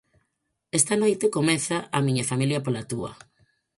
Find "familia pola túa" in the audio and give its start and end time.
2.31-3.11